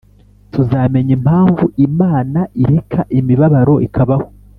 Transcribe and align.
tuzamenya 0.53 1.11
impamvu 1.17 1.63
Imana 1.87 2.39
ireka 2.63 3.01
imibabaro 3.19 3.73
ikabaho 3.87 4.27